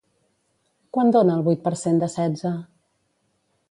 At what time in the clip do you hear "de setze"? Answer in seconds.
2.05-2.57